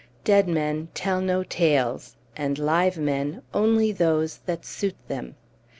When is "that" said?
4.47-4.65